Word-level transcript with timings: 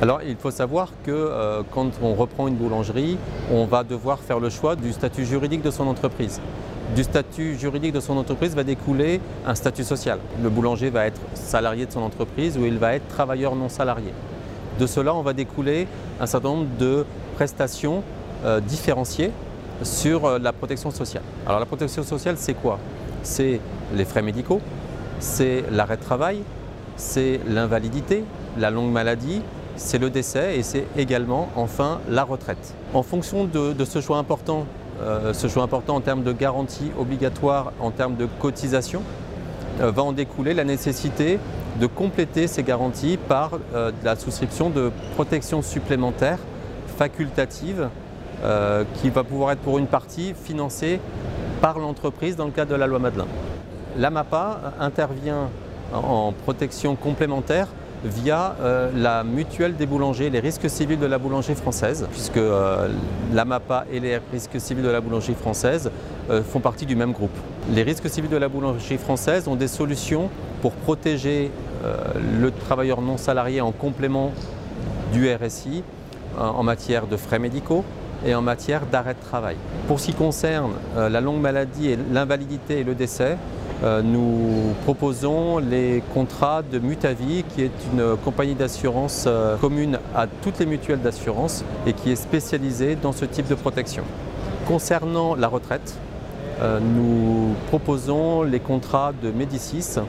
Alors 0.00 0.20
il 0.22 0.36
faut 0.36 0.52
savoir 0.52 0.90
que 1.04 1.10
euh, 1.10 1.62
quand 1.72 1.90
on 2.02 2.14
reprend 2.14 2.46
une 2.46 2.54
boulangerie, 2.54 3.18
on 3.52 3.64
va 3.64 3.82
devoir 3.82 4.20
faire 4.20 4.38
le 4.38 4.48
choix 4.48 4.76
du 4.76 4.92
statut 4.92 5.24
juridique 5.24 5.60
de 5.60 5.72
son 5.72 5.88
entreprise. 5.88 6.40
Du 6.94 7.02
statut 7.02 7.58
juridique 7.58 7.92
de 7.92 8.00
son 8.00 8.16
entreprise 8.16 8.54
va 8.54 8.62
découler 8.62 9.20
un 9.44 9.56
statut 9.56 9.82
social. 9.82 10.20
Le 10.40 10.50
boulanger 10.50 10.90
va 10.90 11.06
être 11.06 11.20
salarié 11.34 11.84
de 11.84 11.90
son 11.90 12.02
entreprise 12.02 12.56
ou 12.56 12.64
il 12.64 12.78
va 12.78 12.94
être 12.94 13.08
travailleur 13.08 13.56
non 13.56 13.68
salarié. 13.68 14.12
De 14.78 14.86
cela, 14.86 15.12
on 15.14 15.22
va 15.22 15.32
découler 15.32 15.88
un 16.20 16.26
certain 16.26 16.50
nombre 16.50 16.68
de 16.78 17.04
prestations 17.34 18.04
euh, 18.44 18.60
différenciées 18.60 19.32
sur 19.82 20.26
euh, 20.26 20.38
la 20.38 20.52
protection 20.52 20.92
sociale. 20.92 21.24
Alors 21.44 21.58
la 21.58 21.66
protection 21.66 22.04
sociale, 22.04 22.36
c'est 22.38 22.54
quoi? 22.54 22.78
C'est 23.24 23.60
les 23.96 24.04
frais 24.04 24.22
médicaux, 24.22 24.60
c'est 25.18 25.64
l'arrêt 25.72 25.96
de 25.96 26.02
travail, 26.02 26.42
c'est 26.96 27.40
l'invalidité, 27.48 28.22
la 28.56 28.70
longue 28.70 28.92
maladie, 28.92 29.42
c'est 29.78 29.98
le 29.98 30.10
décès 30.10 30.58
et 30.58 30.62
c'est 30.62 30.84
également 30.96 31.48
enfin 31.56 32.00
la 32.10 32.24
retraite. 32.24 32.74
En 32.92 33.02
fonction 33.02 33.44
de, 33.44 33.84
ce 33.84 34.00
choix 34.00 34.18
important, 34.18 34.66
euh, 35.00 35.32
ce 35.32 35.46
choix 35.48 35.62
important 35.62 35.96
en 35.96 36.00
termes 36.00 36.24
de 36.24 36.32
garantie 36.32 36.90
obligatoire, 36.98 37.72
en 37.80 37.90
termes 37.90 38.16
de 38.16 38.26
cotisation, 38.40 39.02
euh, 39.80 39.90
va 39.90 40.02
en 40.02 40.12
découler 40.12 40.52
la 40.52 40.64
nécessité 40.64 41.38
de 41.80 41.86
compléter 41.86 42.48
ces 42.48 42.64
garanties 42.64 43.16
par 43.16 43.52
euh, 43.74 43.92
la 44.02 44.16
souscription 44.16 44.68
de 44.68 44.90
protections 45.14 45.62
supplémentaires 45.62 46.40
facultatives 46.98 47.88
qui 48.94 49.10
va 49.10 49.24
pouvoir 49.24 49.50
être 49.50 49.58
pour 49.58 49.78
une 49.78 49.88
partie 49.88 50.32
financée 50.32 51.00
par 51.60 51.80
l'entreprise 51.80 52.36
dans 52.36 52.44
le 52.44 52.52
cadre 52.52 52.70
de 52.70 52.76
la 52.76 52.86
loi 52.86 53.00
Madelin. 53.00 53.26
L'AMAPA 53.96 54.74
intervient 54.78 55.48
en 55.92 56.32
protection 56.44 56.94
complémentaire 56.94 57.66
via 58.04 58.56
euh, 58.60 58.90
la 58.94 59.24
mutuelle 59.24 59.76
des 59.76 59.86
boulangers, 59.86 60.30
les 60.30 60.40
risques 60.40 60.68
civils 60.70 60.98
de 60.98 61.06
la 61.06 61.18
boulangerie 61.18 61.54
française, 61.54 62.06
puisque 62.10 62.36
euh, 62.36 62.88
l'AMAPA 63.32 63.86
et 63.92 64.00
les 64.00 64.18
risques 64.32 64.60
civils 64.60 64.84
de 64.84 64.90
la 64.90 65.00
boulangerie 65.00 65.34
française 65.34 65.90
euh, 66.30 66.42
font 66.42 66.60
partie 66.60 66.86
du 66.86 66.96
même 66.96 67.12
groupe. 67.12 67.36
Les 67.72 67.82
risques 67.82 68.08
civils 68.08 68.30
de 68.30 68.36
la 68.36 68.48
boulangerie 68.48 68.98
française 68.98 69.48
ont 69.48 69.56
des 69.56 69.68
solutions 69.68 70.30
pour 70.62 70.72
protéger 70.72 71.50
le 72.40 72.50
travailleur 72.50 73.00
non 73.00 73.16
salarié 73.16 73.60
en 73.60 73.70
complément 73.70 74.32
du 75.12 75.32
RSI 75.32 75.84
en 76.36 76.64
matière 76.64 77.06
de 77.06 77.16
frais 77.16 77.38
médicaux, 77.38 77.84
et 78.26 78.34
en 78.34 78.42
matière 78.42 78.86
d'arrêt 78.86 79.14
de 79.14 79.20
travail. 79.20 79.56
Pour 79.86 80.00
ce 80.00 80.06
qui 80.06 80.14
concerne 80.14 80.72
la 80.96 81.20
longue 81.20 81.40
maladie 81.40 81.96
l'invalidité 82.12 82.80
et 82.80 82.84
le 82.84 82.94
décès, 82.94 83.36
euh, 83.84 84.02
nous 84.02 84.74
proposons 84.82 85.58
les 85.58 86.02
contrats 86.12 86.62
de 86.62 86.80
Mutavie, 86.80 87.44
qui 87.48 87.62
est 87.62 87.70
une 87.92 88.16
compagnie 88.16 88.56
d'assurance 88.56 89.24
euh, 89.28 89.56
commune 89.56 90.00
à 90.16 90.26
toutes 90.26 90.58
les 90.58 90.66
mutuelles 90.66 91.00
d'assurance 91.00 91.64
et 91.86 91.92
qui 91.92 92.10
est 92.10 92.16
spécialisée 92.16 92.96
dans 92.96 93.12
ce 93.12 93.24
type 93.24 93.46
de 93.46 93.54
protection. 93.54 94.02
Concernant 94.66 95.36
la 95.36 95.46
retraite, 95.46 95.96
euh, 96.60 96.80
nous 96.80 97.54
proposons 97.68 98.42
les 98.42 98.58
contrats 98.58 99.12
de 99.22 99.30
Médicis, 99.30 100.00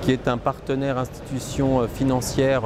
qui 0.00 0.12
est 0.12 0.26
un 0.26 0.38
partenaire 0.38 0.96
institution 0.96 1.86
financière 1.88 2.62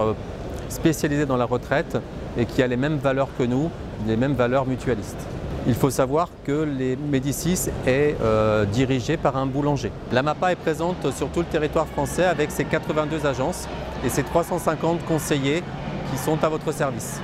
spécialisée 0.69 1.27
dans 1.27 1.37
la 1.37 1.47
retraite 1.47 1.99
et 2.37 2.47
qui 2.47 2.63
a 2.63 2.67
les 2.67 2.77
mêmes 2.77 2.97
valeurs 2.97 3.29
que 3.39 3.43
nous, 3.43 3.71
les 4.07 4.17
mêmes 4.17 4.35
valeurs 4.35 4.67
mutualistes. 4.67 5.27
Il 5.67 5.75
faut 5.75 5.91
savoir 5.91 6.29
que 6.45 6.63
les 6.63 6.97
Médicis 6.97 7.71
est 7.87 8.17
euh, 8.21 8.67
dirigé 8.67 9.17
par 9.17 9.37
un 9.37 9.47
boulanger. 9.47 9.91
La 10.13 10.23
MAPA 10.23 10.53
est 10.53 10.57
présente 10.57 11.11
sur 11.13 11.29
tout 11.31 11.41
le 11.41 11.47
territoire 11.47 11.87
français 11.87 12.25
avec 12.25 12.51
ses 12.51 12.67
82 12.67 13.25
agences 13.25 13.67
et 14.05 14.11
ses 14.11 14.25
350 14.25 15.05
conseillers 15.07 15.63
qui 16.11 16.19
sont 16.19 16.43
à 16.45 16.49
votre 16.51 16.71
service. 16.73 17.19